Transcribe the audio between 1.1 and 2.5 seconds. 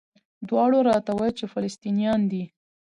وویل چې فلسطینیان دي.